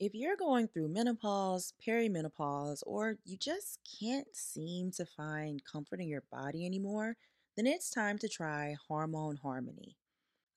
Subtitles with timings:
[0.00, 6.06] If you're going through menopause, perimenopause, or you just can't seem to find comfort in
[6.06, 7.16] your body anymore,
[7.56, 9.96] then it's time to try Hormone Harmony.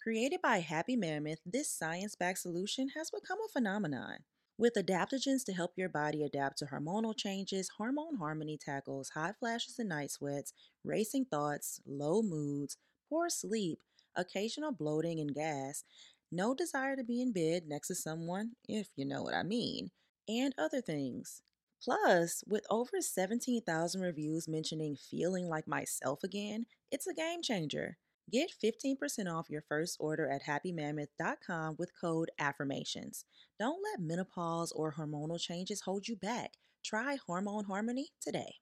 [0.04, 4.18] Created by Happy Mammoth, this science backed solution has become a phenomenon.
[4.60, 9.80] With adaptogens to help your body adapt to hormonal changes, Hormone Harmony tackles hot flashes
[9.80, 10.54] and night sweats,
[10.84, 12.78] racing thoughts, low moods,
[13.10, 13.80] poor sleep,
[14.16, 15.84] occasional bloating and gas,
[16.32, 19.92] no desire to be in bed next to someone, if you know what I mean,
[20.28, 21.42] and other things.
[21.84, 27.98] Plus, with over 17,000 reviews mentioning feeling like myself again, it's a game changer.
[28.32, 28.96] Get 15%
[29.28, 33.26] off your first order at happymammoth.com with code AFFIRMATIONS.
[33.60, 36.54] Don't let menopause or hormonal changes hold you back.
[36.86, 38.56] Try Hormone Harmony today.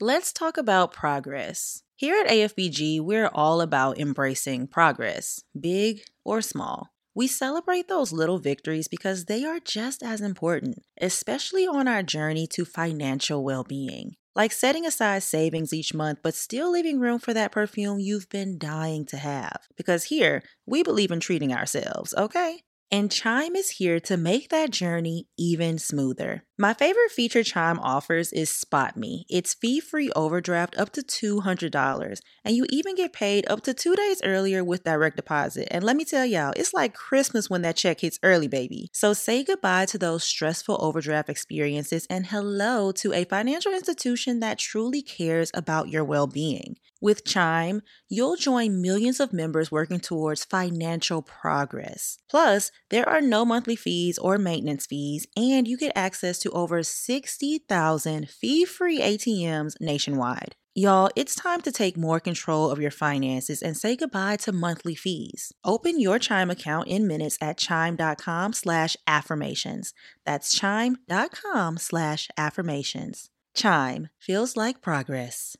[0.00, 1.82] Let's talk about progress.
[1.94, 6.90] Here at AFBG, we're all about embracing progress, big or small.
[7.14, 12.46] We celebrate those little victories because they are just as important, especially on our journey
[12.48, 14.16] to financial well being.
[14.34, 18.58] Like setting aside savings each month, but still leaving room for that perfume you've been
[18.58, 19.62] dying to have.
[19.78, 22.60] Because here, we believe in treating ourselves, okay?
[22.90, 26.44] And Chime is here to make that journey even smoother.
[26.58, 29.26] My favorite feature Chime offers is Spot Me.
[29.28, 33.94] It's fee free overdraft up to $200, and you even get paid up to two
[33.94, 35.68] days earlier with direct deposit.
[35.70, 38.88] And let me tell y'all, it's like Christmas when that check hits early, baby.
[38.94, 44.58] So say goodbye to those stressful overdraft experiences and hello to a financial institution that
[44.58, 46.76] truly cares about your well being.
[46.98, 52.16] With Chime, you'll join millions of members working towards financial progress.
[52.30, 56.82] Plus, there are no monthly fees or maintenance fees, and you get access to over
[56.82, 60.56] 60,000 fee free ATMs nationwide.
[60.78, 64.94] Y'all, it's time to take more control of your finances and say goodbye to monthly
[64.94, 65.50] fees.
[65.64, 69.94] Open your Chime account in minutes at chime.com slash affirmations.
[70.26, 73.30] That's chime.com slash affirmations.
[73.54, 75.56] Chime feels like progress.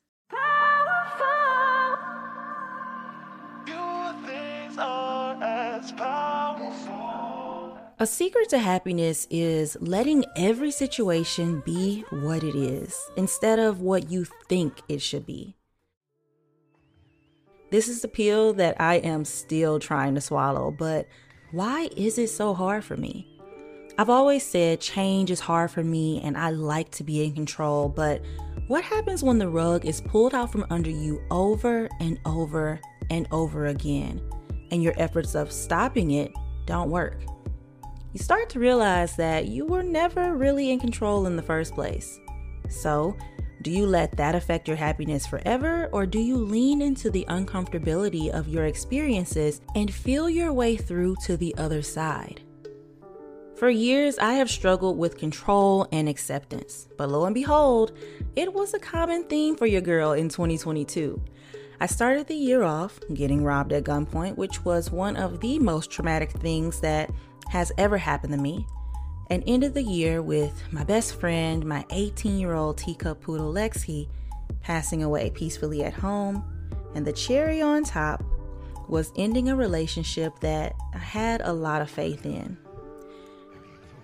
[7.99, 14.11] A secret to happiness is letting every situation be what it is instead of what
[14.11, 15.57] you think it should be.
[17.71, 21.09] This is a pill that I am still trying to swallow, but
[21.53, 23.27] why is it so hard for me?
[23.97, 27.89] I've always said change is hard for me and I like to be in control,
[27.89, 28.21] but
[28.67, 32.79] what happens when the rug is pulled out from under you over and over
[33.09, 34.21] and over again,
[34.71, 36.31] and your efforts of stopping it
[36.67, 37.23] don't work?
[38.17, 42.19] You start to realize that you were never really in control in the first place.
[42.71, 43.15] So,
[43.61, 48.31] do you let that affect your happiness forever, or do you lean into the uncomfortability
[48.31, 52.41] of your experiences and feel your way through to the other side?
[53.55, 57.93] For years, I have struggled with control and acceptance, but lo and behold,
[58.35, 61.23] it was a common theme for your girl in 2022.
[61.79, 65.91] I started the year off getting robbed at gunpoint, which was one of the most
[65.91, 67.11] traumatic things that
[67.51, 68.67] has ever happened to me,
[69.31, 74.09] and ended the year with my best friend, my 18 year old teacup poodle Lexi,
[74.61, 76.45] passing away peacefully at home,
[76.95, 78.23] and the cherry on top
[78.89, 82.57] was ending a relationship that I had a lot of faith in.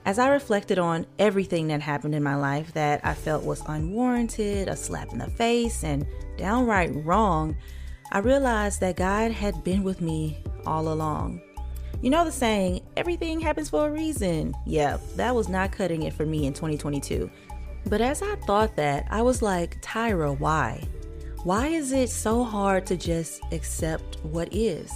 [0.04, 4.66] As I reflected on everything that happened in my life that I felt was unwarranted,
[4.66, 6.04] a slap in the face, and
[6.36, 7.56] downright wrong,
[8.10, 11.40] I realized that God had been with me all along.
[12.02, 14.56] You know the saying, everything happens for a reason.
[14.66, 17.30] Yeah, that was not cutting it for me in 2022.
[17.86, 20.82] But as I thought that, I was like, Tyra, why?
[21.44, 24.92] Why is it so hard to just accept what is?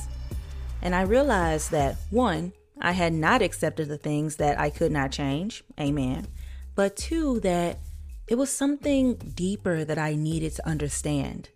[0.82, 5.12] And I realized that one, I had not accepted the things that I could not
[5.12, 5.62] change.
[5.78, 6.26] Amen.
[6.74, 7.78] But two, that
[8.26, 11.50] it was something deeper that I needed to understand.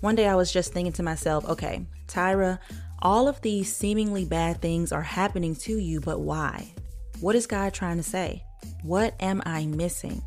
[0.00, 2.58] One day I was just thinking to myself, okay, Tyra,
[3.00, 6.72] all of these seemingly bad things are happening to you, but why?
[7.20, 8.42] What is God trying to say?
[8.82, 10.22] What am I missing?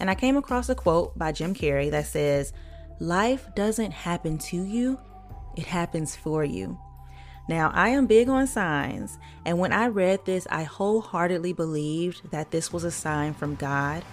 [0.00, 2.52] And I came across a quote by Jim Carrey that says,
[2.98, 4.98] Life doesn't happen to you,
[5.56, 6.78] it happens for you.
[7.48, 12.50] Now, I am big on signs, and when I read this, I wholeheartedly believed that
[12.50, 14.04] this was a sign from God.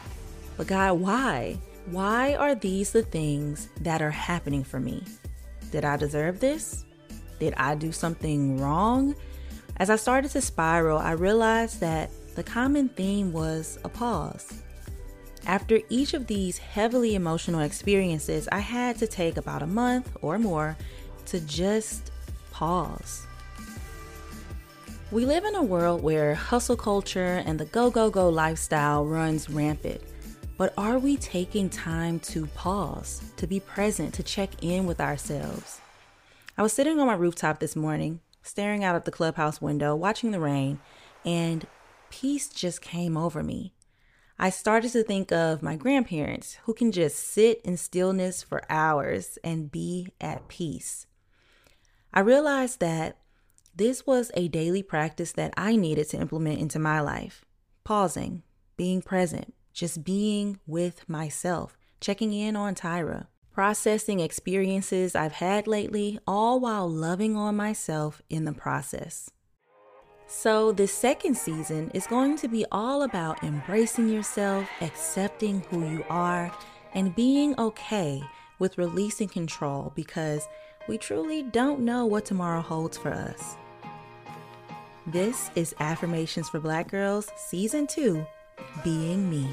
[0.55, 1.57] But, God, why?
[1.91, 5.03] Why are these the things that are happening for me?
[5.71, 6.83] Did I deserve this?
[7.39, 9.15] Did I do something wrong?
[9.77, 14.51] As I started to spiral, I realized that the common theme was a pause.
[15.45, 20.37] After each of these heavily emotional experiences, I had to take about a month or
[20.37, 20.75] more
[21.27, 22.11] to just
[22.51, 23.25] pause.
[25.09, 29.49] We live in a world where hustle culture and the go, go, go lifestyle runs
[29.49, 30.01] rampant.
[30.57, 35.81] But are we taking time to pause, to be present, to check in with ourselves?
[36.57, 40.31] I was sitting on my rooftop this morning, staring out at the clubhouse window, watching
[40.31, 40.79] the rain,
[41.23, 41.67] and
[42.09, 43.75] peace just came over me.
[44.39, 49.37] I started to think of my grandparents who can just sit in stillness for hours
[49.43, 51.05] and be at peace.
[52.11, 53.17] I realized that
[53.75, 57.45] this was a daily practice that I needed to implement into my life
[57.83, 58.41] pausing,
[58.75, 66.17] being present, just being with myself, checking in on Tyra, processing experiences I've had lately,
[66.25, 69.29] all while loving on myself in the process.
[70.25, 76.03] So, this second season is going to be all about embracing yourself, accepting who you
[76.09, 76.51] are,
[76.95, 78.23] and being okay
[78.57, 80.47] with releasing control because
[80.87, 83.55] we truly don't know what tomorrow holds for us.
[85.05, 88.25] This is Affirmations for Black Girls, Season 2
[88.83, 89.47] Being Me.